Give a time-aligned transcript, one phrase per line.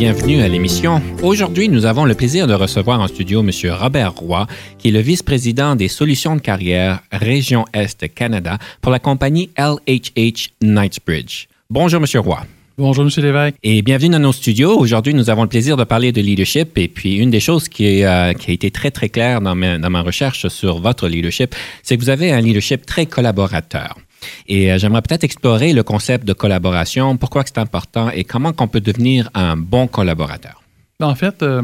[0.00, 1.02] Bienvenue à l'émission.
[1.22, 3.50] Aujourd'hui, nous avons le plaisir de recevoir en studio M.
[3.70, 4.46] Robert Roy,
[4.78, 10.52] qui est le vice-président des solutions de carrière Région Est Canada pour la compagnie LHH
[10.62, 11.48] Knightsbridge.
[11.68, 12.20] Bonjour, M.
[12.22, 12.40] Roy.
[12.78, 13.10] Bonjour, M.
[13.14, 13.56] Lévesque.
[13.62, 14.74] Et bienvenue dans nos studios.
[14.78, 16.78] Aujourd'hui, nous avons le plaisir de parler de leadership.
[16.78, 19.90] Et puis, une des choses qui, euh, qui a été très, très claire dans dans
[19.90, 23.98] ma recherche sur votre leadership, c'est que vous avez un leadership très collaborateur.
[24.46, 28.68] Et euh, j'aimerais peut-être explorer le concept de collaboration, pourquoi c'est important et comment on
[28.68, 30.62] peut devenir un bon collaborateur?
[30.98, 31.62] Ben, en fait, euh,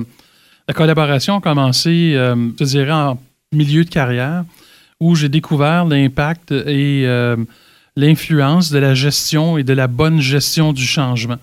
[0.69, 3.19] la collaboration a commencé, euh, je dirais, en
[3.53, 4.45] milieu de carrière,
[5.01, 7.07] où j'ai découvert l'impact et
[7.97, 11.37] l'influence de la gestion et de la bonne gestion du changement.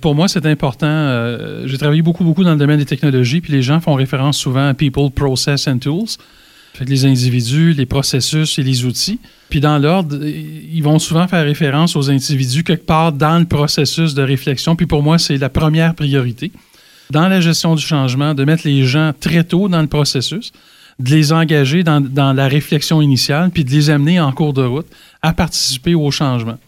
[0.00, 1.64] pour moi, c'est important.
[1.64, 4.68] j'ai travaillé beaucoup, beaucoup dans le domaine des technologies, puis les gens font référence souvent
[4.68, 6.18] à People, Process and Tools.
[6.86, 9.18] Les individus, les processus et les outils.
[9.50, 14.14] Puis dans l'ordre, ils vont souvent faire référence aux individus quelque part dans le processus
[14.14, 14.76] de réflexion.
[14.76, 16.52] Puis pour moi, c'est la première priorité.
[17.10, 20.52] Dans la gestion du changement, de mettre les gens très tôt dans le processus,
[20.98, 24.62] de les engager dans, dans la réflexion initiale, puis de les amener en cours de
[24.62, 24.86] route
[25.22, 26.58] à participer au changement.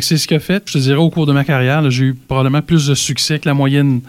[0.00, 2.62] C'est ce que fait, je te dirais, au cours de ma carrière, j'ai eu probablement
[2.62, 4.02] plus de succès que la moyenne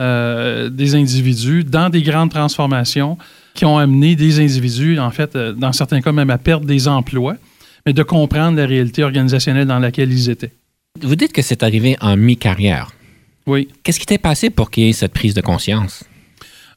[0.00, 3.16] euh, des individus dans des grandes transformations
[3.54, 6.88] qui ont amené des individus, en fait, euh, dans certains cas même à perdre des
[6.88, 7.36] emplois,
[7.86, 10.52] mais de comprendre la réalité organisationnelle dans laquelle ils étaient.
[11.00, 12.92] Vous dites que c'est arrivé en mi-carrière.
[13.46, 13.68] Oui.
[13.82, 16.04] Qu'est-ce qui t'est passé pour qu'il y ait cette prise de conscience?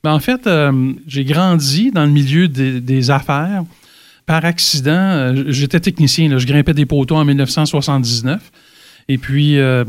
[0.04, 3.64] Ben, en fait, euh, j'ai grandi dans le milieu des, affaires.
[4.26, 8.52] Par accident, euh, j'étais technicien, je grimpais des poteaux en 1979.
[9.10, 9.84] Et puis, euh,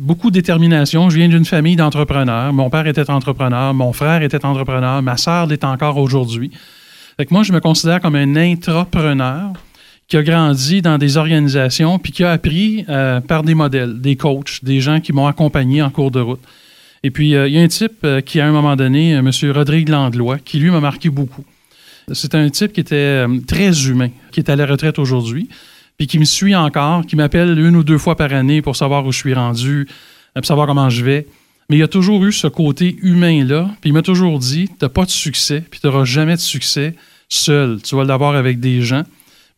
[0.00, 1.10] beaucoup de détermination.
[1.10, 2.52] Je viens d'une famille d'entrepreneurs.
[2.52, 6.50] Mon père était entrepreneur, mon frère était entrepreneur, ma sœur l'est encore aujourd'hui.
[7.30, 9.52] moi, je me considère comme un intrapreneur
[10.12, 14.16] qui a grandi dans des organisations puis qui a appris euh, par des modèles, des
[14.16, 16.42] coachs, des gens qui m'ont accompagné en cours de route.
[17.02, 19.30] Et puis, euh, il y a un type euh, qui, à un moment donné, M.
[19.54, 21.44] Rodrigue Landlois, qui lui m'a marqué beaucoup.
[22.12, 25.48] C'est un type qui était très humain, qui est à la retraite aujourd'hui,
[25.98, 29.06] puis qui me suit encore, qui m'appelle une ou deux fois par année pour savoir
[29.06, 29.86] où je suis rendu,
[30.34, 31.26] pour savoir comment je vais.
[31.70, 34.88] Mais il a toujours eu ce côté humain-là, puis il m'a toujours dit, tu n'as
[34.88, 36.94] pas de succès, puis tu n'auras jamais de succès
[37.28, 37.80] seul.
[37.82, 39.04] Tu vas l'avoir avec des gens.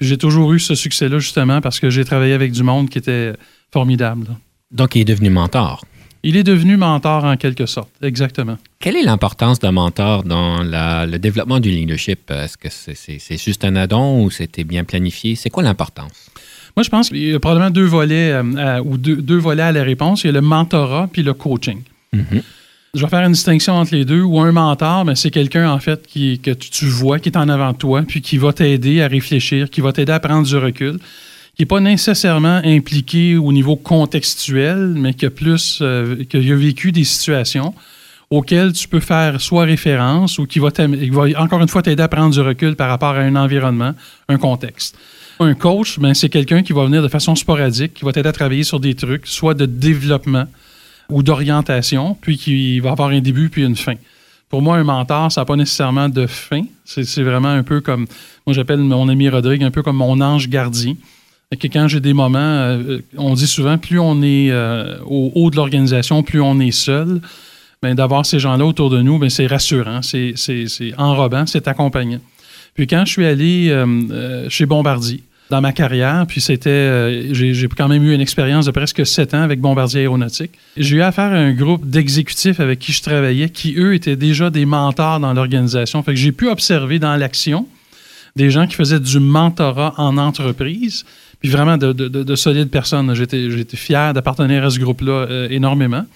[0.01, 3.33] J'ai toujours eu ce succès-là, justement, parce que j'ai travaillé avec du monde qui était
[3.73, 4.27] formidable.
[4.71, 5.85] Donc, il est devenu mentor.
[6.27, 8.57] Il est devenu mentor en quelque sorte, exactement.
[8.81, 12.31] Quelle est l'importance d'un mentor dans le développement du leadership?
[12.31, 15.37] Est-ce que c'est juste un addon ou c'était bien planifié?
[15.37, 16.31] C'est quoi l'importance?
[16.77, 19.85] Moi, je pense qu'il y a probablement deux volets euh, ou deux, volets à la
[19.85, 20.25] réponse.
[20.25, 21.83] Il y a le mentorat puis le coaching.
[22.15, 22.43] Mm-hmm.
[22.95, 24.23] Je vais faire une distinction entre les deux.
[24.23, 27.49] Ou un mentor, mais c'est quelqu'un, en fait, qui, que tu vois, qui est en
[27.49, 30.57] avant de toi, puis qui va t'aider à réfléchir, qui va t'aider à prendre du
[30.57, 30.99] recul,
[31.57, 36.57] qui n'est pas nécessairement impliqué au niveau contextuel, mais qui a plus, euh, qui a
[36.57, 37.75] vécu des situations
[38.31, 40.71] auxquelles tu peux faire soit référence ou qui va,
[41.37, 43.93] encore une fois t'aider à prendre du recul par rapport à un environnement,
[44.29, 44.97] un contexte.
[45.41, 48.33] Un coach, ben, c'est quelqu'un qui va venir de façon sporadique, qui va t'aider à
[48.33, 50.47] travailler sur des trucs, soit de développement,
[51.11, 53.95] ou d'orientation, puis qui va avoir un début puis une fin.
[54.49, 56.63] Pour moi, un mentor, ça n'a pas nécessairement de fin.
[56.85, 58.07] C'est vraiment un peu comme,
[58.47, 60.95] moi j'appelle mon ami Rodrigue, un peu comme mon ange gardien.
[61.63, 65.57] Quand j'ai des moments, euh, on dit souvent, plus on est euh, au haut de
[65.57, 67.21] l'organisation, plus on est seul.
[67.83, 70.35] Ben, D'avoir ces gens-là autour de nous, ben, c'est rassurant, c'est
[70.97, 72.21] enrobant, c'est accompagnant.
[72.75, 76.25] Puis quand je suis allé euh, chez Bombardier, dans ma carrière.
[76.27, 80.53] Puis c'était, j'ai quand même eu une expérience de presque sept ans avec Bombardier Aéronautique.
[80.77, 84.49] J'ai eu affaire à un groupe d'exécutifs avec qui je travaillais, qui eux étaient déjà
[84.49, 86.03] des mentors dans l'organisation.
[86.09, 87.67] J'ai pu observer dans l'action
[88.37, 91.05] des gens qui faisaient du mentorat en entreprise,
[91.45, 93.15] puis vraiment de, solides personnes.
[93.15, 96.07] J'étais, fier d'appartenir à ce groupe-là euh, énormément.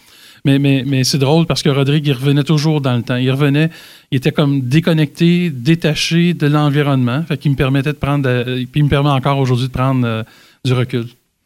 [0.46, 3.16] Mais, mais, mais c'est drôle parce que Rodrigue, il revenait toujours dans le temps.
[3.16, 3.68] Il revenait,
[4.10, 7.22] il était comme déconnecté, détaché de l'environnement.
[7.24, 10.22] Fait qu'il me permettait de prendre, puis il me permet encore aujourd'hui de prendre euh,
[10.64, 11.04] du recul.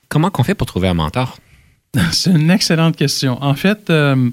[0.08, 1.38] Comment qu'on fait pour trouver un mentor?
[2.12, 3.42] c'est une excellente question.
[3.42, 4.30] En fait, euh,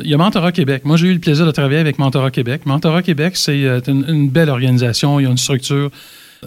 [0.00, 0.84] il y a Mentorat Québec.
[0.84, 2.66] Moi, j'ai eu le plaisir de travailler avec Mentorat Québec.
[2.66, 5.20] Mentorat Québec, c'est euh, une, belle organisation.
[5.20, 5.92] Il y a une structure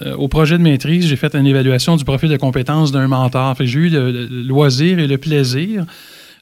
[0.01, 3.55] Euh, au projet de maîtrise, j'ai fait une évaluation du profil de compétences d'un mentor.
[3.61, 5.85] J'ai eu le, loisir et le plaisir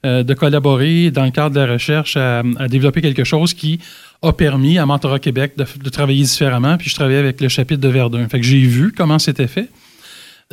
[0.06, 3.80] euh, de collaborer dans le cadre de la recherche à, développer quelque chose qui
[4.24, 6.78] a permis à Mentorat Québec de, travailler différemment.
[6.78, 8.28] Puis je travaillais avec le chapitre de Verdun.
[8.28, 9.70] Fait que j'ai vu comment c'était fait.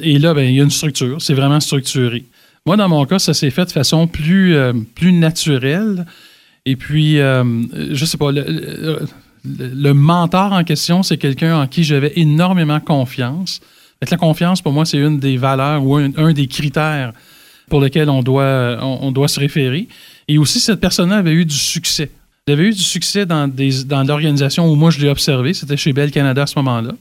[0.03, 1.23] Et là, ben, il y a une structure.
[1.23, 2.25] C'est vraiment structuré.
[2.67, 6.05] Moi, dans mon cas, ça s'est fait de façon plus, euh, naturelle.
[6.67, 8.31] Et puis, je sais pas,
[9.45, 13.61] mentor en question, c'est quelqu'un en qui j'avais énormément confiance.
[14.09, 17.13] la confiance, pour moi, c'est une des valeurs ou un, des critères
[17.69, 19.89] pour lesquels on doit, se référer.
[20.29, 22.11] Et aussi, cette personne-là avait eu du succès.
[22.47, 25.55] Elle avait eu du succès dans, des, dans l'organisation où moi je l'ai observé.
[25.55, 26.93] C'était chez Bell Canada à ce moment-là.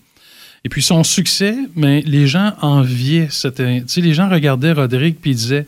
[0.63, 3.29] Et puis son succès, mais les gens enviaient.
[3.97, 5.65] Les gens regardaient Rodrigue puis disaient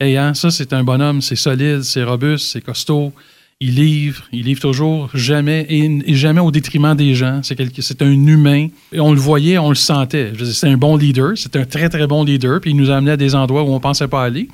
[0.00, 3.12] Hey, hein, ça, c'est un bonhomme, c'est solide, c'est robuste, c'est costaud
[3.60, 7.40] il livre, il livre toujours, jamais, et, jamais au détriment des gens.
[7.42, 8.68] C'est, un humain.
[8.92, 10.32] Et on le voyait, on le sentait.
[10.52, 13.16] c'est un bon leader, c'est un très, très bon leader, puis il nous amenait à
[13.16, 14.48] des endroits où on ne pensait pas aller.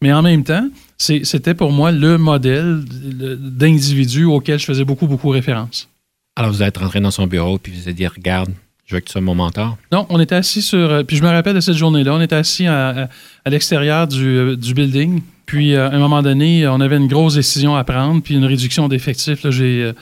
[0.00, 0.68] Mais en même temps,
[0.98, 5.88] c'était pour moi le modèle d'individu auquel je faisais beaucoup, beaucoup référence.
[6.34, 8.50] Alors, vous êtes rentré dans son bureau, puis vous avez dit, regarde,
[8.86, 9.78] je veux que tu sois mon mentor.
[9.90, 10.78] Non, on était assis sur.
[10.78, 13.08] Euh, puis je me rappelle de cette journée-là, on était assis à,
[13.46, 17.34] l'extérieur du, euh, du building, puis, euh, à un moment donné, on avait une grosse
[17.34, 19.46] décision à prendre, puis une réduction d'effectifs.
[19.50, 19.94] J'ai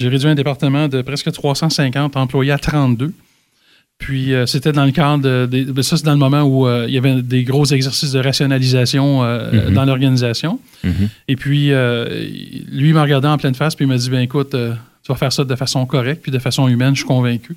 [0.00, 3.12] réduit un département de presque 350 employés à 32.
[3.98, 6.92] Puis, euh, c'était dans le cadre de, ben, Ça, c'est dans le moment où il
[6.92, 9.72] y avait des gros exercices de rationalisation mm-hmm.
[9.72, 10.60] dans l'organisation.
[10.84, 11.08] Mm-hmm.
[11.28, 14.50] Et puis, lui, il m'a regardé en pleine face, puis il m'a dit ben écoute,
[14.50, 17.56] tu vas faire ça de façon correcte, puis de façon humaine, je suis convaincu.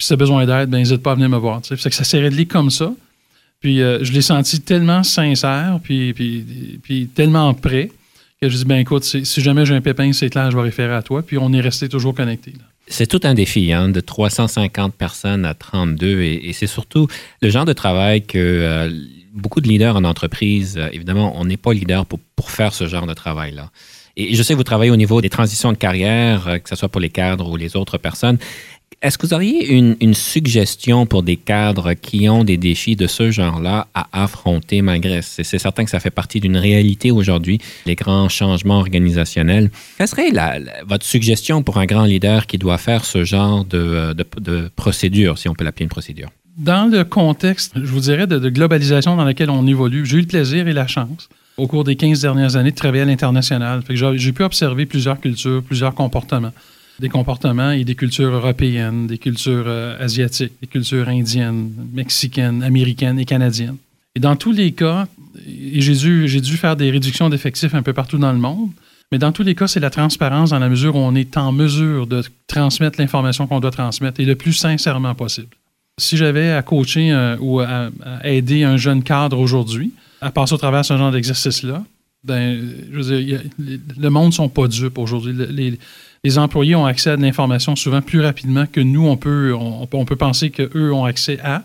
[0.00, 1.60] Puis, si tu besoin d'aide, ben n'hésite pas à venir me voir.
[1.62, 2.90] C'est que ça s'est réglé comme ça.
[3.60, 7.90] Puis euh, je l'ai senti tellement sincère, puis, puis, tellement prêt,
[8.40, 10.94] que je dis, ben écoute, si jamais j'ai un pépin, c'est clair, je vais référer
[10.94, 11.20] à toi.
[11.20, 12.54] Puis on est resté toujours connecté.
[12.86, 16.22] C'est tout un défi, hein, de 350 personnes à 32.
[16.22, 17.06] Et, c'est surtout
[17.42, 18.90] le genre de travail que euh,
[19.34, 22.86] beaucoup de leaders en entreprise, euh, évidemment, on n'est pas leader pour, pour faire ce
[22.86, 23.70] genre de travail-là.
[24.16, 26.88] Et je sais que vous travaillez au niveau des transitions de carrière, que ce soit
[26.88, 28.38] pour les cadres ou les autres personnes.
[29.02, 33.30] Est-ce que vous auriez une, suggestion pour des cadres qui ont des défis de ce
[33.30, 38.28] genre-là à affronter malgré C'est certain que ça fait partie d'une réalité aujourd'hui, les grands
[38.28, 39.70] changements organisationnels.
[39.96, 40.30] Quelle serait
[40.86, 44.14] votre suggestion pour un grand leader qui doit faire ce genre de,
[44.76, 46.28] procédure, si on peut l'appeler une procédure?
[46.58, 50.20] Dans le contexte, je vous dirais, de, de globalisation dans lequel on évolue, j'ai eu
[50.20, 53.82] le plaisir et la chance au cours des 15 dernières années de travailler à l'international.
[53.88, 56.52] J'ai pu observer plusieurs cultures, plusieurs comportements
[57.00, 63.18] des comportements et des cultures européennes, des cultures euh, asiatiques, des cultures indiennes, mexicaines, américaines
[63.18, 63.78] et canadiennes.
[64.14, 65.08] Et dans tous les cas,
[65.46, 68.70] j'ai dû, faire des réductions d'effectifs un peu partout dans le monde,
[69.12, 71.52] mais dans tous les cas, c'est la transparence dans la mesure où on est en
[71.52, 75.48] mesure de transmettre l'information qu'on doit transmettre et le plus sincèrement possible.
[75.98, 77.90] Si j'avais à coacher euh, ou à,
[78.24, 81.84] aider un jeune cadre aujourd'hui à passer au travers ce genre d'exercice-là,
[82.22, 82.60] ben,
[82.92, 85.34] je veux dire, le monde ne sont pas dupes aujourd'hui.
[86.24, 90.04] Les employés ont accès à de l'information souvent plus rapidement que nous, on peut, on,
[90.04, 91.62] peut penser qu'eux ont accès à.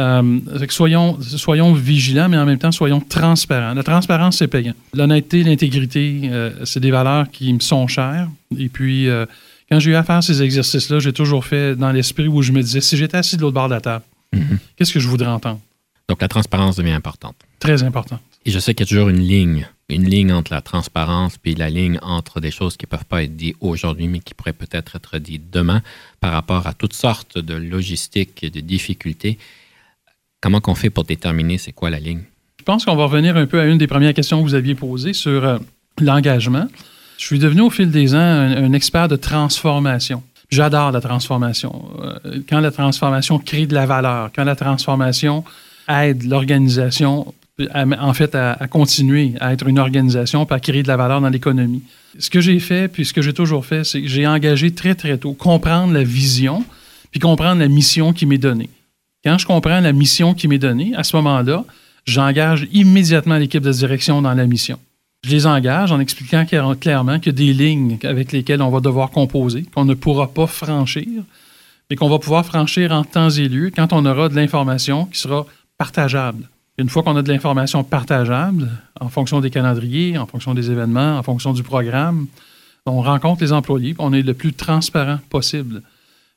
[0.00, 3.74] Euh, soyons, soyons vigilants, mais en même temps, soyons transparents.
[3.74, 4.72] La transparence, c'est payant.
[4.94, 8.28] L'honnêteté, l'intégrité, euh, c'est des valeurs qui me sont chères.
[8.58, 9.26] Et puis, euh,
[9.70, 12.62] quand j'ai eu à faire ces exercices-là, j'ai toujours fait dans l'esprit où je me
[12.62, 14.04] disais, si j'étais assis de l'autre bord de la table,
[14.34, 14.58] mm-hmm.
[14.76, 15.60] qu'est-ce que je voudrais entendre?
[16.08, 17.36] Donc, la transparence devient importante.
[17.58, 18.20] Très importante.
[18.44, 21.54] Et je sais qu'il y a toujours une ligne une ligne entre la transparence puis
[21.54, 24.52] la ligne entre des choses qui ne peuvent pas être dites aujourd'hui, mais qui pourraient
[24.52, 25.82] peut-être être dites demain
[26.20, 29.38] par rapport à toutes sortes de logistiques et de difficultés.
[30.40, 32.22] Comment qu'on fait pour déterminer c'est quoi la ligne?
[32.58, 34.74] Je pense qu'on va revenir un peu à une des premières questions que vous aviez
[34.74, 35.58] posées sur euh,
[36.00, 36.68] l'engagement.
[37.18, 40.22] Je suis devenu au fil des ans un, expert de transformation.
[40.50, 41.88] J'adore la transformation.
[42.02, 45.44] Euh, quand la transformation crée de la valeur, quand la transformation
[45.88, 47.34] aide l'organisation
[47.74, 51.82] en fait, à, continuer à être une organisation et à de la valeur dans l'économie.
[52.18, 54.94] Ce que j'ai fait, puis ce que j'ai toujours fait, c'est que j'ai engagé très,
[54.94, 56.64] très tôt comprendre la vision
[57.12, 58.70] puis comprendre la mission qui m'est donnée.
[59.24, 61.64] Quand je comprends la mission qui m'est donnée, à ce moment-là,
[62.06, 64.78] j'engage immédiatement l'équipe de direction dans la mission.
[65.24, 68.80] Je les engage en expliquant clairement qu'il y a des lignes avec lesquelles on va
[68.80, 71.06] devoir composer, qu'on ne pourra pas franchir,
[71.88, 75.20] mais qu'on va pouvoir franchir en temps et lieu quand on aura de l'information qui
[75.20, 75.46] sera
[75.78, 76.48] partageable.
[76.82, 78.68] Une fois qu'on a de l'information partageable,
[79.00, 82.26] en fonction des calendriers, en fonction des événements, en fonction du programme,
[82.86, 85.82] on rencontre les employés, on est le plus transparent possible.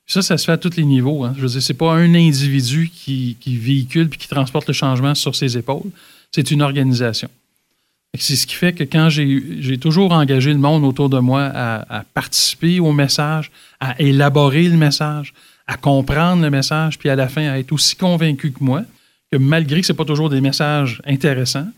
[0.06, 1.24] Ça, ça se fait à tous les niveaux.
[1.24, 1.34] Hein.
[1.36, 5.34] Je veux dire, c'est pas un individu qui, véhicule puis qui transporte le changement sur
[5.34, 5.90] ses épaules.
[6.30, 7.28] C'est une organisation.
[8.16, 12.04] C'est ce qui fait que quand j'ai toujours engagé le monde autour de moi à
[12.14, 13.50] participer au message,
[13.80, 15.34] à élaborer le message,
[15.66, 18.84] à comprendre le message, puis à la fin à être aussi convaincu que moi,
[19.38, 21.68] malgré que ce pas toujours des messages intéressants,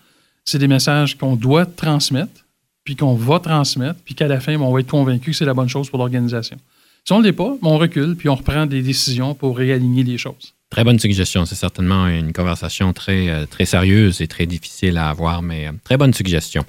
[0.45, 2.47] c'est des messages qu'on doit transmettre,
[2.85, 5.55] puis qu'on va transmettre, puis qu'à la fin, on va être convaincu que c'est la
[5.55, 6.57] bonne chose pour l'organisation.
[7.05, 10.19] Si on ne l'est pas, on recule, puis on reprend des décisions pour réaligner les
[10.19, 10.55] choses.
[10.71, 11.47] Très bonne suggestion.
[11.47, 15.73] C'est certainement une conversation très, euh, très sérieuse et très difficile à avoir, mais euh,
[15.85, 16.65] très bonne suggestion.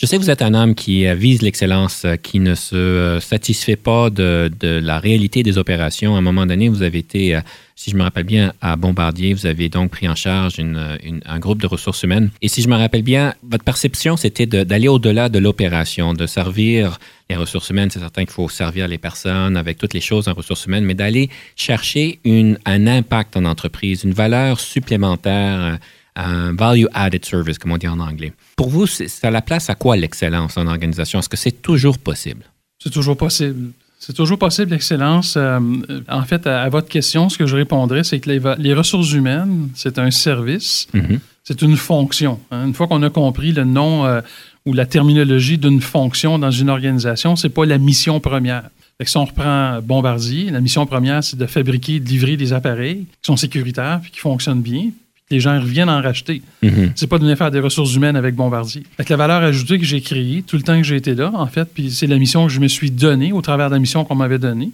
[0.00, 3.76] Je sais que vous êtes un homme qui euh, vise l'excellence, qui ne se satisfait
[3.76, 6.14] pas de, la réalité des opérations.
[6.14, 7.38] À un moment donné, vous avez été,
[7.76, 9.34] si je me rappelle bien, à Bombardier.
[9.34, 12.30] Vous avez donc pris en charge un groupe de ressources humaines.
[12.40, 16.98] Et si je me rappelle bien, votre perception, c'était d'aller au-delà de l'opération, de servir
[17.28, 20.32] les ressources humaines, c'est certain qu'il faut servir les personnes avec toutes les choses en
[20.32, 25.78] ressources humaines, mais d'aller chercher un impact en entreprise, une valeur supplémentaire,
[26.16, 28.32] un value added service, comme on dit en anglais.
[28.56, 31.18] Pour vous, ça la place à quoi l'excellence en organisation?
[31.18, 32.44] Est-ce que c'est toujours possible?
[32.82, 33.72] C'est toujours possible.
[33.98, 35.34] C'est toujours possible, l'excellence.
[35.36, 35.60] Euh,
[36.08, 39.98] en fait, à, votre question, ce que je répondrais, c'est que les, ressources humaines, c'est
[39.98, 41.18] un service, mm-hmm.
[41.44, 42.40] c'est une fonction.
[42.50, 42.68] Hein.
[42.68, 44.22] Une fois qu'on a compris le nom euh,
[44.64, 48.70] ou la terminologie d'une fonction dans une organisation, c'est pas la mission première.
[49.04, 53.26] si on reprend Bombardier, la mission première, c'est de fabriquer, de livrer des appareils qui
[53.26, 54.92] sont sécuritaires puis qui fonctionnent bien,
[55.30, 56.42] les gens reviennent en racheter.
[56.62, 56.92] Mm-hmm.
[56.96, 58.82] C'est pas de venir faire des ressources humaines avec Bombardier.
[58.98, 61.46] Avec la valeur ajoutée que j'ai créée tout le temps que j'ai été là, en
[61.46, 64.04] fait, puis c'est la mission que je me suis donnée au travers de la mission
[64.04, 64.70] qu'on m'avait donnée,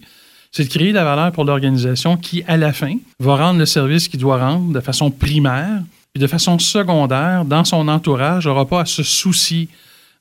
[0.53, 4.09] c'est de créer la valeur pour l'organisation qui, à la fin, va rendre le service
[4.09, 5.83] qu'il doit rendre de façon primaire
[6.15, 9.69] et de façon secondaire, dans son entourage, n'aura pas à se soucier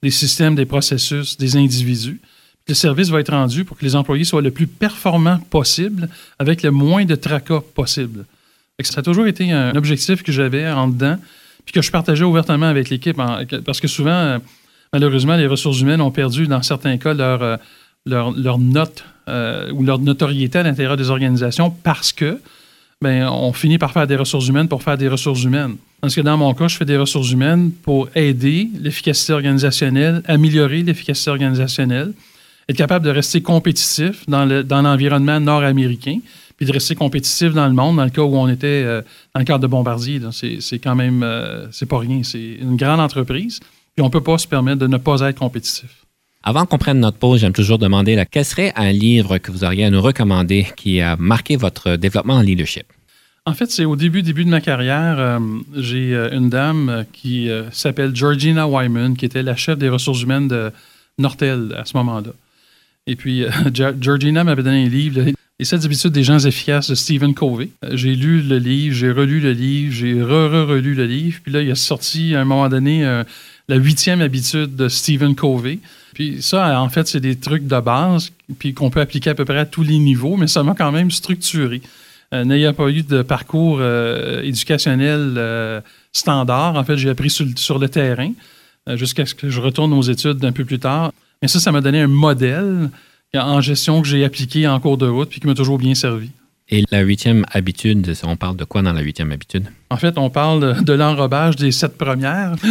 [0.03, 2.19] des systèmes, des processus, des individus.
[2.67, 6.63] Le service va être rendu pour que les employés soient le plus performants possible avec
[6.63, 8.25] le moins de tracas possible.
[8.83, 11.15] Ça a toujours été un objectif que j'avais en dedans,
[11.63, 13.15] puis que je partageais ouvertement avec l'équipe,
[13.65, 14.37] parce que souvent, euh,
[14.91, 17.55] malheureusement, les ressources humaines ont perdu, dans certains cas, leur, euh,
[18.05, 22.41] leur, note euh, ou leur notoriété à l'intérieur des organisations parce que
[23.01, 25.77] ben, on finit par faire des ressources humaines pour faire des ressources humaines.
[26.01, 30.83] Parce que dans mon cas, je fais des ressources humaines pour aider l'efficacité organisationnelle, améliorer
[30.83, 32.11] l'efficacité organisationnelle,
[32.67, 34.45] être capable de rester compétitif dans
[34.81, 36.19] l'environnement nord-américain,
[36.57, 39.01] puis de rester compétitif dans le monde, dans le cas où on était euh,
[39.33, 40.21] dans le cadre de Bombardier.
[40.31, 42.21] C'est quand même, euh, c'est pas rien.
[42.23, 43.59] C'est une grande entreprise,
[43.95, 46.05] puis on peut pas se permettre de ne pas être compétitif.
[46.43, 49.85] Avant qu'on prenne notre pause, j'aime toujours demander quel serait un livre que vous auriez
[49.85, 52.85] à nous recommander qui a marqué votre développement en leadership?
[53.47, 55.39] En fait, c'est au début, début de ma carrière, euh,
[55.75, 60.71] j'ai une dame qui s'appelle Georgina Wyman, qui était la chef des ressources humaines de
[61.17, 62.31] Nortel à ce moment-là.
[63.07, 63.43] Et puis,
[63.99, 65.21] Georgina m'avait donné un livre,
[65.59, 67.69] Les sept habitudes des gens efficaces de Stephen Covey.
[67.91, 71.39] J'ai lu le livre, j'ai relu le livre, j'ai re-relu le livre.
[71.41, 73.23] Puis là, il a sorti à un moment donné
[73.69, 75.79] la huitième habitude de Stephen Covey.
[76.13, 79.45] Puis ça, en fait, c'est des trucs de base, puis qu'on peut appliquer à peu
[79.45, 81.81] près à tous les niveaux, mais ça m'a quand même structuré.
[82.33, 85.81] Euh, n'ayant pas eu de parcours euh, éducationnel euh,
[86.13, 88.31] standard, en fait, j'ai appris sur, le terrain
[88.93, 91.11] jusqu'à ce que je retourne aux études un peu plus tard.
[91.41, 92.89] Mais ça, ça m'a donné un modèle
[93.37, 96.29] en gestion que j'ai appliqué en cours de route puis qui m'a toujours bien servi.
[96.67, 99.65] Et la huitième habitude, on parle de quoi dans la huitième habitude?
[99.91, 102.55] En fait, on parle de l'enrobage des sept premières.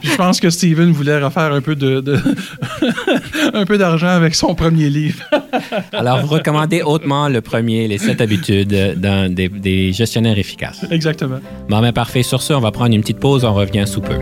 [0.00, 2.02] Puis je pense que Steven voulait refaire un peu de,
[3.54, 5.22] un peu d'argent avec son premier livre.
[5.92, 10.86] Alors, vous recommandez hautement le premier, les sept habitudes d'un des, des, gestionnaires efficaces.
[10.90, 11.40] Exactement.
[11.68, 12.22] Bon, mais parfait.
[12.22, 13.44] Sur ce, on va prendre une petite pause.
[13.44, 14.16] On revient sous peu.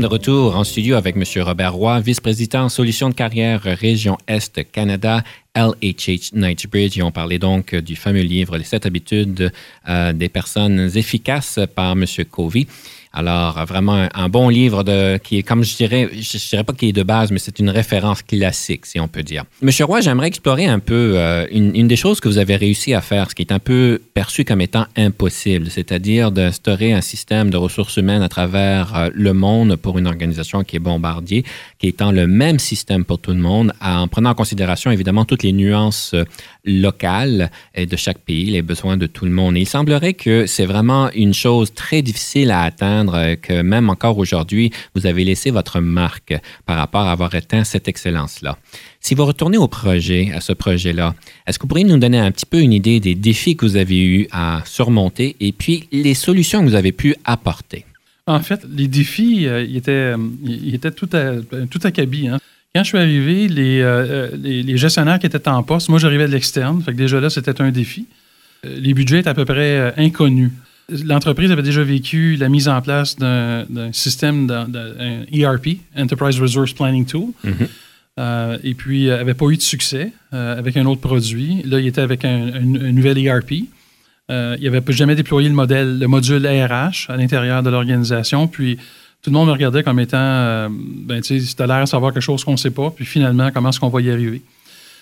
[0.00, 1.24] De retour en studio avec M.
[1.42, 5.22] Robert Roy, vice-président Solutions de carrière Région Est Canada,
[5.54, 6.96] LHH Knightsbridge.
[6.98, 9.52] Et on parlait donc du fameux livre Les sept habitudes
[9.88, 12.04] euh, des personnes efficaces par M.
[12.30, 12.66] Covey.
[13.12, 16.72] Alors, vraiment, un, bon livre de, qui est, comme je dirais, je ne dirais pas
[16.72, 19.44] qu'il est de base, mais c'est une référence classique, si on peut dire.
[19.62, 23.00] Monsieur Roy, j'aimerais explorer un peu euh, une, des choses que vous avez réussi à
[23.00, 27.56] faire, ce qui est un peu perçu comme étant impossible, c'est-à-dire d'instaurer un système de
[27.56, 31.44] ressources humaines à travers euh, le monde pour une organisation qui est bombardier,
[31.80, 35.42] qui étant le même système pour tout le monde, en prenant en considération évidemment toutes
[35.42, 36.24] les nuances euh,
[36.64, 39.56] locales de chaque pays, les besoins de tout le monde.
[39.56, 44.18] Et il semblerait que c'est vraiment une chose très difficile à atteindre, que même encore
[44.18, 46.34] aujourd'hui, vous avez laissé votre marque
[46.66, 48.58] par rapport à avoir atteint cette excellence-là.
[49.00, 51.14] Si vous retournez au projet, à ce projet-là,
[51.46, 53.76] est-ce que vous pourriez nous donner un petit peu une idée des défis que vous
[53.76, 57.86] avez eu à surmonter et puis les solutions que vous avez pu apporter?
[58.26, 61.80] En fait, les défis, euh, ils, étaient, euh, tout, à, tout.
[61.84, 62.38] Hein.
[62.74, 66.32] Quand je suis arrivé, euh, les, les, gestionnaires qui étaient en poste, moi j'arrivais de
[66.32, 68.06] l'externe, fait que déjà là, c'était un défi.
[68.62, 70.52] Les budgets étaient à peu près inconnus.
[71.04, 77.06] L'entreprise avait déjà vécu la mise en place d'un système, d'un ERP, Enterprise Resource Planning
[77.06, 77.30] Tool.
[77.44, 77.68] Mm-hmm.
[78.20, 81.62] Euh, et puis, n'avait euh, pas eu de succès euh, avec un autre produit.
[81.64, 83.52] Là, il était avec un, nouvel ERP.
[83.52, 83.66] il
[84.28, 88.46] n'avait jamais déployé le modèle, le module RH à l'intérieur de l'organisation.
[88.46, 88.78] Puis,
[89.22, 92.42] tout le monde me regardait comme étant, ben, tu sais, l'air de savoir quelque chose
[92.42, 92.90] qu'on ne sait pas.
[92.90, 94.42] Puis, finalement, comment est-ce qu'on va y arriver?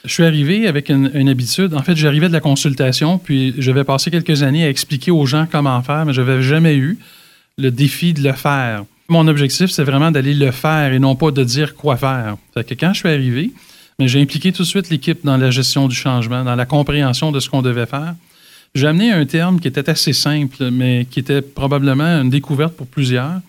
[0.05, 1.75] Je suis arrivé avec une, habitude.
[1.75, 5.27] En fait, j'arrivais de la consultation, puis je vais passer quelques années à expliquer aux
[5.27, 6.99] gens comment faire, mais je n'avais jamais eu
[7.59, 8.85] le défi de le faire.
[9.09, 12.37] Mon objectif, c'est vraiment d'aller le faire et non pas de dire quoi faire.
[12.55, 13.51] Fait que quand je suis arrivé,
[13.99, 17.41] j'ai impliqué tout de suite l'équipe dans la gestion du changement, dans la compréhension de
[17.41, 18.15] ce qu'on devait faire.
[18.75, 22.87] J'ai amené un terme qui était assez simple, mais qui était probablement une découverte pour
[22.87, 23.41] plusieurs.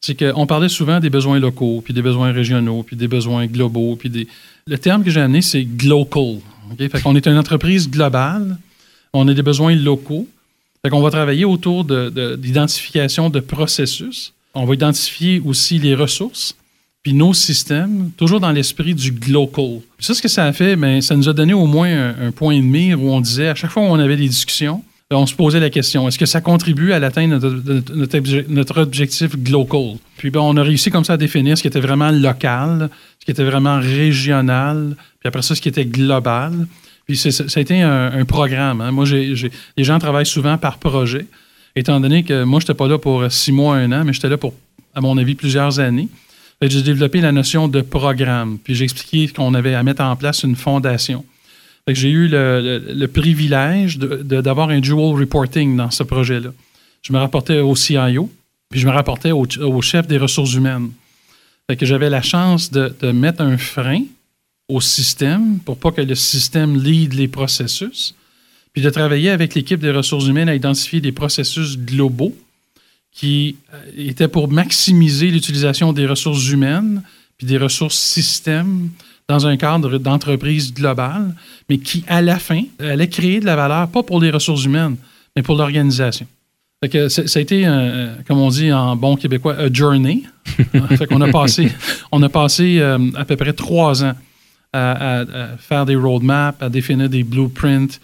[0.00, 3.96] C'est qu'on parlait souvent des besoins locaux, puis des besoins régionaux, puis des besoins globaux,
[3.96, 4.26] puis des...
[4.66, 6.38] Le terme que j'ai amené, c'est glocal.
[6.78, 8.56] Fait qu'on est une entreprise globale,
[9.12, 10.26] on a des besoins locaux.
[10.82, 16.56] Fait qu'on va travailler autour d'identification de, processus on va identifier aussi les ressources,
[17.02, 19.80] puis nos systèmes, toujours dans l'esprit du glocal.
[19.96, 22.30] Puis ça, ce que ça a fait, bien, ça nous a donné au moins un,
[22.30, 25.26] point de mire où on disait, à chaque fois où on avait des discussions, on
[25.26, 27.82] se posait la question, est-ce que ça contribue à l'atteinte de
[28.46, 29.96] notre, objectif glocal?
[30.16, 33.24] Puis ben, on a réussi comme ça à définir ce qui était vraiment local, ce
[33.24, 36.66] qui était vraiment régional, puis après ça, ce qui était global.
[37.06, 38.80] Puis ça a été un, programme.
[38.80, 38.92] Hein.
[38.92, 41.26] Moi, les gens travaillent souvent par projet
[41.74, 44.28] étant donné que moi, je n'étais pas là pour six mois, un an, mais j'étais
[44.28, 44.54] là pour,
[44.94, 46.08] à mon avis, plusieurs années.
[46.62, 50.42] J'ai développé la notion de programme, puis j'ai expliqué qu'on avait à mettre en place
[50.42, 51.24] une fondation.
[51.88, 56.50] J'ai eu le, privilège d'avoir un dual reporting dans ce projet-là.
[57.02, 58.30] Je me rapportais au CIO,
[58.68, 60.90] puis je me rapportais au, chef des ressources humaines.
[61.80, 64.02] j'avais la chance de, de, mettre un frein
[64.68, 68.14] au système pour pas que le système lead les processus,
[68.72, 72.36] puis de travailler avec l'équipe des ressources humaines à identifier des processus globaux
[73.12, 77.02] qui euh, étaient pour maximiser l'utilisation des ressources humaines
[77.36, 78.90] puis des ressources systèmes
[79.30, 81.34] dans un cadre d'entreprise globale,
[81.68, 84.96] mais qui, à la fin, allait créer de la valeur, pas pour les ressources humaines,
[85.36, 86.26] mais pour l'organisation.
[86.82, 87.64] ça a été,
[88.26, 90.24] comme on dit en bon québécois, a journey.
[90.98, 91.70] fait qu'on a passé,
[92.10, 94.14] on a passé euh, à peu près trois ans
[94.72, 95.24] à,
[95.58, 98.00] faire des roadmaps, à définir des blueprints,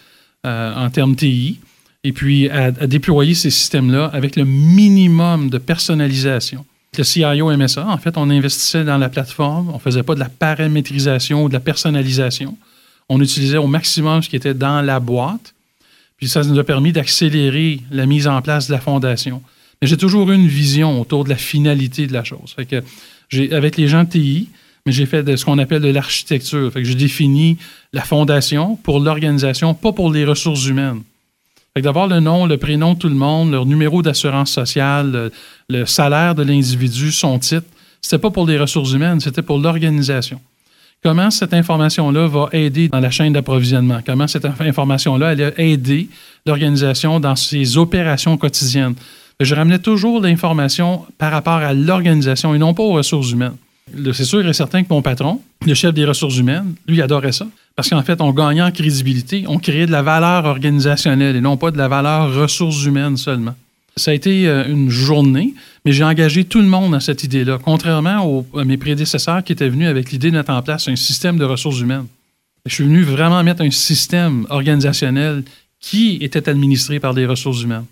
[0.47, 1.59] euh, en termes TI,
[2.05, 6.65] et puis à, déployer ces systèmes-là avec le minimum de personnalisation.
[6.97, 7.87] Le CIO aimait ça.
[7.87, 11.49] En fait, on investissait dans la plateforme, on ne faisait pas de la paramétrisation ou
[11.49, 12.57] de la personnalisation.
[13.09, 15.55] On utilisait au maximum ce qui était dans la boîte.
[16.17, 19.43] Puis ça nous a permis d'accélérer la mise en place de la fondation.
[19.81, 22.55] Mais j'ai toujours eu une vision autour de la finalité de la chose.
[22.69, 22.83] Que
[23.53, 24.49] avec les gens TI,
[24.87, 26.73] mais j'ai fait de ce qu'on appelle de l'architecture.
[26.75, 27.59] J'ai défini
[27.93, 31.03] la fondation pour l'organisation, pas pour les ressources humaines.
[31.77, 35.31] Fait que d'avoir le nom, le prénom de tout le monde, leur numéro d'assurance sociale,
[35.69, 37.67] le, salaire de l'individu, son titre,
[38.01, 40.41] c'était pas pour les ressources humaines, c'était pour l'organisation.
[41.03, 43.99] Comment cette information-là va aider dans la chaîne d'approvisionnement?
[44.07, 46.09] Comment cette information-là allait aider
[46.47, 48.95] l'organisation dans ses opérations quotidiennes?
[49.39, 53.57] Je ramenais toujours l'information par rapport à l'organisation et non pas aux ressources humaines.
[54.13, 57.47] C'est sûr et certain que mon patron, le chef des ressources humaines, lui adorait ça.
[57.77, 61.57] Parce qu'en fait, on gagnait en crédibilité, on créait de la valeur organisationnelle et non
[61.57, 63.55] pas de la valeur ressources humaines seulement.
[63.97, 67.59] Ça a été euh, une journée, mais j'ai engagé tout le monde dans cette idée-là,
[67.63, 71.39] contrairement à mes prédécesseurs qui étaient venus avec l'idée de mettre en place un système
[71.39, 72.07] de ressources humaines.
[72.67, 75.45] Je suis venu vraiment mettre un système organisationnel
[75.81, 77.87] qui était administré par des ressources humaines.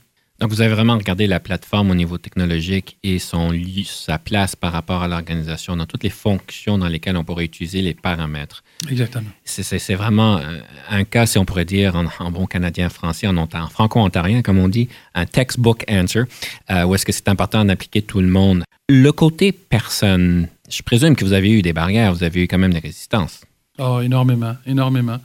[0.44, 3.50] Donc, vous avez vraiment regardé la plateforme au niveau technologique et son,
[3.86, 7.80] sa place par rapport à l'organisation dans toutes les fonctions dans lesquelles on pourrait utiliser
[7.80, 8.62] les paramètres.
[8.90, 9.30] Exactement.
[9.46, 10.42] C'est vraiment
[10.90, 14.68] un cas, si on pourrait dire en, bon canadien français, en, en franco-ontarien, comme on
[14.68, 16.24] dit, un textbook answer,
[16.70, 18.64] euh, où est-ce que c'est important d'appliquer tout le monde.
[18.90, 22.58] Le côté personne, je présume que vous avez eu des barrières, vous avez eu quand
[22.58, 23.40] même des résistances.
[23.78, 25.20] Oh, énormément, énormément.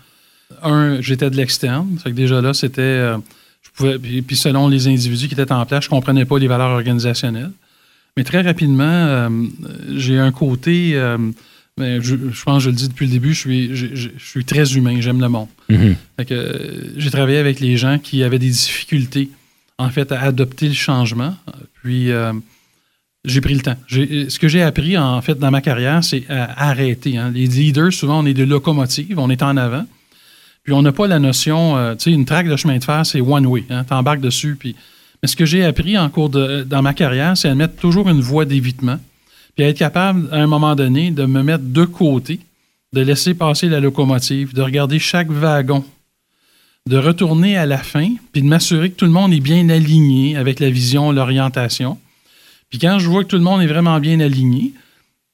[0.63, 2.81] Un, j'étais de l'externe, fait que déjà là, c'était...
[2.83, 3.17] Euh,
[4.25, 7.51] puis, selon les individus qui étaient en place, je ne comprenais pas les valeurs organisationnelles.
[8.17, 9.29] Mais très rapidement,
[9.95, 10.95] j'ai un côté
[11.79, 14.75] ben, je, pense que je le dis depuis le début, je suis, je, suis très
[14.75, 15.47] humain, j'aime le monde.
[15.69, 15.95] Mhm.
[16.97, 19.29] j'ai travaillé avec les gens qui avaient des difficultés,
[19.77, 21.37] en fait, à adopter le changement.
[21.81, 22.33] Puis, euh,
[23.23, 23.77] j'ai pris le temps.
[23.87, 27.17] Ce que j'ai appris, en fait, dans ma carrière, c'est à arrêter.
[27.17, 27.31] Hein.
[27.33, 29.85] Les leaders, souvent, on est des locomotives, on est en avant.
[30.63, 33.05] Puis, on n'a pas la notion, euh, tu sais, une traque de chemin de fer,
[33.05, 33.63] c'est one way.
[33.69, 34.57] Hein, tu embarques dessus.
[34.63, 38.09] Mais ce que j'ai appris en cours de, dans ma carrière, c'est à mettre toujours
[38.09, 38.99] une voie d'évitement
[39.59, 42.39] puis être capable, à un moment donné, de me mettre de côté,
[42.93, 45.83] de laisser passer la locomotive, de regarder chaque wagon,
[46.87, 50.37] de retourner à la fin, puis de m'assurer que tout le monde est bien aligné
[50.37, 51.97] avec la vision, l'orientation.
[52.69, 54.71] Puis quand je vois que tout le monde est vraiment bien aligné,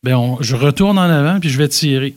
[0.03, 2.15] bien, je retourne en avant, puis je vais tirer.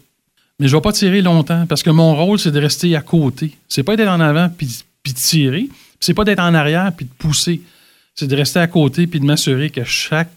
[0.61, 3.01] Mais je ne vais pas tirer longtemps, parce que mon rôle, c'est de rester à
[3.01, 3.53] côté.
[3.68, 5.68] C'est pas d'être en avant, puis, puis de tirer.
[6.01, 7.61] C'est pas d'être en arrière, puis de pousser.
[8.14, 10.31] C'est de rester à côté, puis de m'assurer que chaque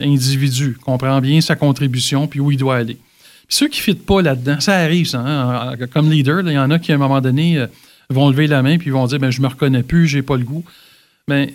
[0.00, 2.98] individu, comprend bien sa contribution puis où il doit aller.
[3.48, 5.20] ceux qui ne fitent pas là-dedans, ça arrive, ça.
[5.20, 5.76] Hein.
[5.92, 7.66] Comme leader, il y en a qui, à un moment donné, euh,
[8.10, 10.44] vont lever la main puis vont dire ben, Je me reconnais plus, j'ai pas le
[10.44, 10.64] goût.
[11.28, 11.54] Mais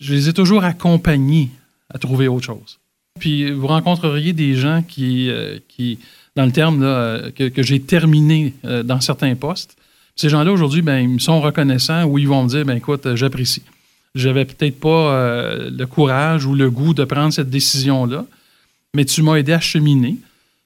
[0.00, 1.50] je les ai toujours accompagnés
[1.92, 2.78] à trouver autre chose.
[3.18, 5.98] Puis vous rencontreriez des gens qui, euh, qui
[6.40, 9.76] dans le terme là, que, j'ai terminé euh, dans certains postes.
[10.16, 13.14] Ces gens-là, aujourd'hui, ben, ils me sont reconnaissants ou ils vont me dire ben, Écoute,
[13.14, 13.62] j'apprécie
[14.14, 18.24] j'avais peut-être pas euh, le courage ou le goût de prendre cette décision-là,
[18.94, 20.16] mais tu m'as aidé à cheminer.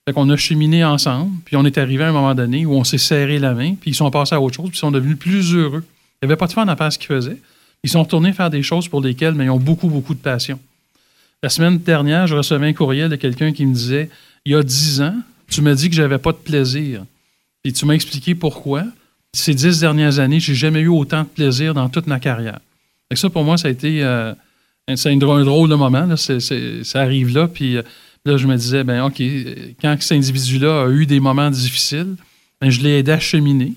[0.06, 2.84] Fait qu'on a cheminé ensemble, puis on est arrivé à un moment donné où on
[2.84, 5.18] s'est serré la main, puis ils sont passés à autre chose, puis ils sont devenus
[5.18, 5.82] plus heureux.
[6.22, 7.38] Il n'y avait pas de fun à faire ce qu'ils faisaient.
[7.82, 10.58] Ils sont retournés faire des choses pour lesquelles mais ils ont beaucoup, beaucoup de passion.
[11.42, 14.08] La semaine dernière, je recevais un courriel de quelqu'un qui me disait
[14.46, 15.16] Il y a dix ans,
[15.48, 17.04] tu m'as dit que j'avais pas de plaisir.
[17.64, 18.84] Et tu m'as expliqué pourquoi.
[19.32, 22.60] Ces dix dernières années, j'ai jamais eu autant de plaisir dans toute ma carrière
[23.16, 24.34] ça, pour moi, ça a été euh,
[24.88, 26.16] un, drôle de moment.
[26.16, 27.82] ça arrive là, puis euh,
[28.24, 29.22] là, je me disais, ben OK,
[29.80, 32.16] quand cet individu-là a eu des moments difficiles,
[32.60, 33.72] ben, je l'ai aidé à cheminer.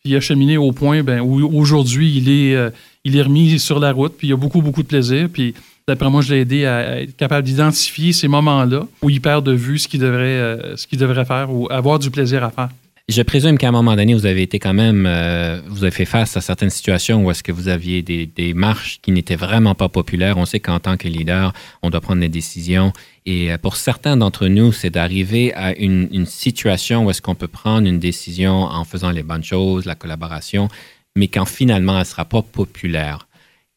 [0.00, 2.70] Puis il a cheminé au point ben, où aujourd'hui, il est, euh,
[3.04, 5.28] il est remis sur la route, puis il a beaucoup, beaucoup de plaisir.
[5.32, 5.54] Puis
[5.88, 9.52] d'après moi, je l'ai aidé à, être capable d'identifier ces moments-là où il perd de
[9.52, 12.68] vue ce qu'il devrait, ce qu'il devrait faire ou avoir du plaisir à faire.
[13.08, 16.04] Je présume qu'à un moment donné, vous avez été quand même, euh, vous avez fait
[16.04, 19.88] face à certaines situations où est-ce que vous aviez des, marches qui n'étaient vraiment pas
[19.88, 20.38] populaires.
[20.38, 22.92] On sait qu'en tant que leader, on doit prendre des décisions.
[23.24, 27.46] Et euh, pour certains d'entre nous, c'est d'arriver à une, situation où est-ce qu'on peut
[27.46, 30.68] prendre une décision en faisant les bonnes choses, la collaboration,
[31.14, 33.25] mais quand finalement elle ne sera pas populaire.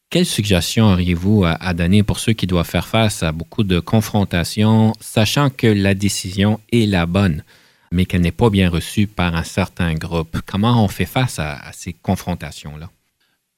[0.09, 3.79] Quelles suggestions auriez-vous à, à, donner pour ceux qui doivent faire face à beaucoup de
[3.79, 7.43] confrontations, sachant que la décision est la bonne?
[7.91, 10.37] mais qu'elle n'est pas bien reçue par un certain groupe?
[10.45, 12.89] Comment on fait face à, ces confrontations-là?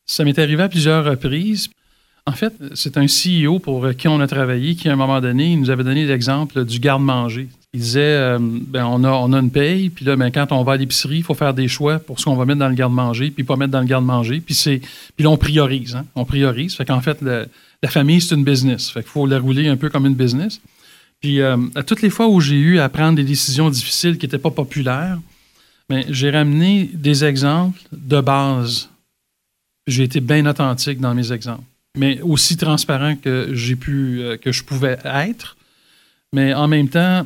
[0.05, 1.69] Ça m'est arrivé à plusieurs reprises.
[2.25, 5.55] En fait, c'est un CEO pour qui on a travaillé qui, à un moment donné,
[5.55, 7.49] nous avait donné l'exemple du garde-manger.
[7.73, 10.63] Il disait, euh, ben, on, a, on a une paye, puis là, ben, quand on
[10.63, 12.75] va à l'épicerie, il faut faire des choix pour ce qu'on va mettre dans le
[12.75, 14.41] garde-manger, puis pas mettre dans le garde-manger.
[14.41, 14.81] Puis, c'est,
[15.15, 15.95] puis là, on priorise.
[15.95, 16.05] Hein?
[16.15, 16.75] On priorise.
[16.75, 18.89] Fait qu'en fait, la famille, c'est une business.
[18.89, 20.59] Fait qu'il faut la rouler un peu comme une business.
[21.21, 24.25] Puis euh, à toutes les fois où j'ai eu à prendre des décisions difficiles qui
[24.25, 25.19] n'étaient pas populaires,
[25.87, 28.89] ben, j'ai ramené des exemples de base.
[29.87, 31.63] J'ai été bien authentique dans mes exemples,
[31.97, 35.57] mais aussi transparent que j'ai pu, euh, que je pouvais être.
[36.33, 37.25] Mais en même temps,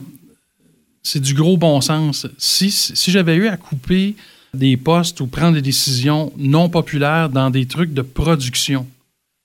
[1.06, 2.28] c'est du gros bon sens.
[2.38, 4.15] Si, si j'avais eu à couper
[4.56, 8.88] des postes ou prendre des décisions non populaires dans des trucs de production,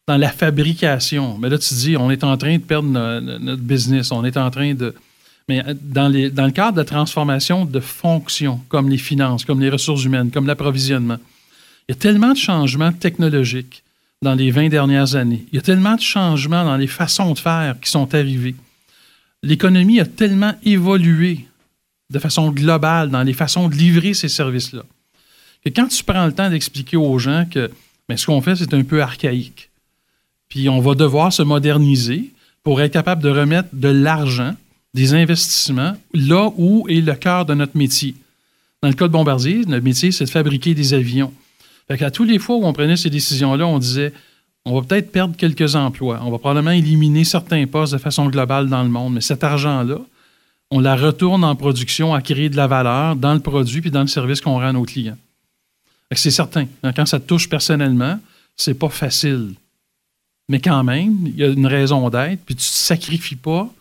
[0.08, 1.36] dans la fabrication.
[1.38, 4.50] Mais là, tu dis, on est en train de perdre notre, business, on est en
[4.50, 4.94] train de...
[5.48, 9.60] Mais dans, les, dans le cadre de la transformation de fonctions, comme les finances, comme
[9.60, 11.18] les ressources humaines, comme l'approvisionnement,
[11.88, 13.82] il y a tellement de changements technologiques
[14.22, 15.44] dans les 20 dernières années.
[15.52, 18.54] Il y a tellement de changements dans les façons de faire qui sont arrivés.
[19.42, 21.46] L'économie a tellement évolué
[22.10, 24.82] de façon globale dans les façons de livrer ces services-là.
[25.74, 27.70] Quand tu prends le temps d'expliquer aux gens que
[28.10, 29.70] mais ce qu'on fait, c'est un peu archaïque.
[30.48, 32.32] Puis on va devoir se moderniser
[32.64, 34.56] pour être capable de remettre de l'argent,
[34.94, 38.16] des investissements, là où est le cœur de notre métier.
[38.82, 41.32] Dans le cas de Bombardier, notre métier, c'est de fabriquer des avions.
[41.86, 44.12] Fait qu'à tous les fois où on prenait ces décisions-là, on disait
[44.64, 48.68] on va peut-être perdre quelques emplois, on va probablement éliminer certains postes de façon globale
[48.68, 50.00] dans le monde, mais cet argent-là,
[50.70, 54.02] on la retourne en production à créer de la valeur dans le produit puis dans
[54.02, 55.18] le service qu'on rend à nos clients.
[56.12, 56.66] C'est certain.
[56.96, 58.18] Quand ça te touche personnellement,
[58.56, 59.54] c'est pas facile
[60.50, 63.72] mais quand même, il y a une raison d'être, puis tu ne te sacrifies pas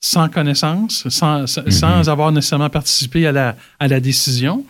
[0.00, 2.08] sans connaissance, sans, mhm.
[2.08, 4.66] avoir nécessairement participé à la, à la décision,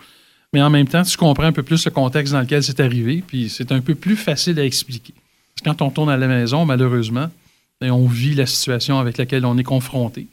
[0.52, 3.24] mais en même temps, tu comprends un peu plus le contexte dans lequel c'est arrivé,
[3.26, 5.14] puis c'est un peu plus facile à expliquer.
[5.14, 7.30] Parce que quand on tourne à la maison, malheureusement,
[7.80, 10.26] Et on vit la situation avec laquelle on est confronté.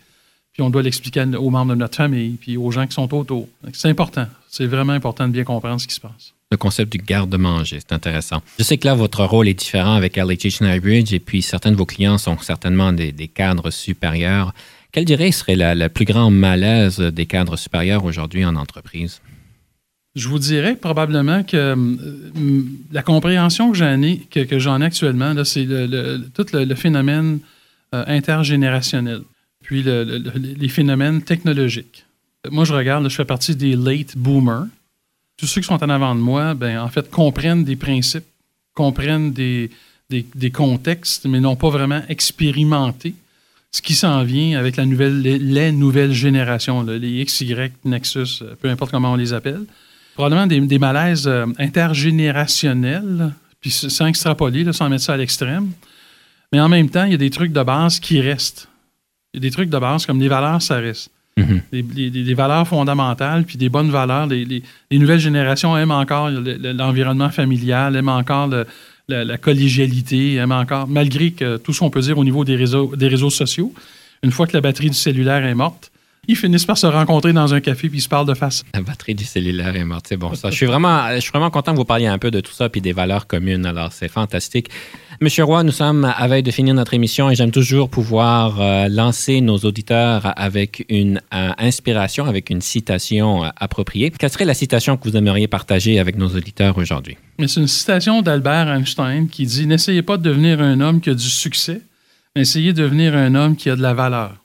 [0.56, 3.50] Puis on doit l'expliquer aux membres de notre famille, puis aux gens qui sont autour.
[3.74, 4.26] C'est important.
[4.50, 6.34] C'est vraiment important de bien comprendre ce qui se passe.
[6.50, 8.42] Le concept du garde-manger, c'est intéressant.
[8.58, 11.76] Je sais que là, votre rôle est différent avec LHH Bridge, et puis certains de
[11.76, 14.54] vos clients sont certainement des, cadres supérieurs.
[14.94, 19.20] Quel dirait serait la, la plus grande malaise des cadres supérieurs aujourd'hui en entreprise?
[20.16, 22.62] Je vous dirais probablement que euh,
[22.94, 25.68] la compréhension que j'en ai, que, j'en ai actuellement, c'est
[26.34, 27.40] tout le, phénomène
[27.94, 29.22] euh, intergénérationnel,
[29.66, 32.06] puis les phénomènes technologiques.
[32.50, 34.68] Moi, je regarde, je fais partie des late boomers.
[35.38, 38.26] Tous ceux qui sont en avant de moi, ben, en fait, comprennent des principes,
[38.74, 39.72] comprennent des,
[40.10, 43.16] des, contextes, mais n'ont pas vraiment expérimenté
[43.72, 48.92] ce qui s'en vient avec la nouvelle, les, nouvelles générations, les XY, Nexus, peu importe
[48.92, 49.66] comment on les appelle
[50.16, 55.72] probablement des, malaises euh, intergénérationnels, puis sans extrapoler, sans mettre ça à l'extrême.
[56.52, 58.68] Mais en même temps, il y a des trucs de base qui restent.
[59.36, 61.12] Il y a des trucs de base comme les valeurs, ça reste.
[61.38, 62.22] Mm-hmm.
[62.24, 64.28] des, valeurs fondamentales, puis des bonnes valeurs.
[64.28, 68.50] Les, nouvelles générations aiment encore l'environnement familial, aiment encore
[69.10, 72.96] la, collégialité, aiment encore, malgré que tout ce qu'on peut dire au niveau des réseaux,
[72.96, 73.74] des réseaux sociaux,
[74.24, 75.92] une fois que la batterie du cellulaire est morte,
[76.28, 78.64] ils finissent par se rencontrer dans un café puis ils se parlent de face.
[78.74, 80.50] La batterie du cellulaire est morte, c'est bon ça.
[80.50, 82.70] Je suis vraiment, je suis vraiment content que vous parliez un peu de tout ça
[82.70, 83.66] puis des valeurs communes.
[83.66, 84.70] Alors c'est fantastique.
[85.22, 88.90] Monsieur Roy, nous sommes à veille de finir notre émission et j'aime toujours pouvoir euh,
[88.90, 94.12] lancer nos auditeurs avec une euh, inspiration, avec une citation euh, appropriée.
[94.12, 97.18] Quelle serait la citation que vous aimeriez partager avec nos auditeurs aujourd'hui?
[97.40, 101.14] C'est une citation d'Albert Einstein qui dit N'essayez pas de devenir un homme qui a
[101.14, 101.82] du succès,
[102.36, 104.36] mais essayez de devenir un homme qui a de la valeur.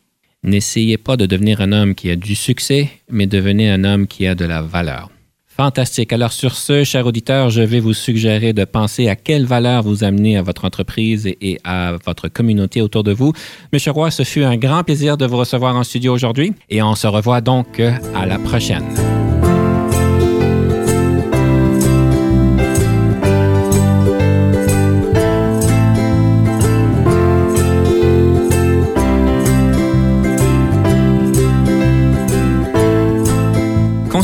[0.42, 4.26] N'essayez pas de devenir un homme qui a du succès, mais devenez un homme qui
[4.26, 5.11] a de la valeur.
[5.46, 6.14] Fantastique.
[6.14, 10.05] Alors sur ce, cher auditeur, je vais vous suggérer de penser à quelle valeur vous
[10.05, 13.35] amenez à votre entreprise et à votre communauté autour de vous.
[13.70, 16.94] Monsieur Roy, ce fut un grand plaisir de vous recevoir en studio aujourd'hui et on
[16.94, 17.79] se revoit donc
[18.14, 18.87] à la prochaine.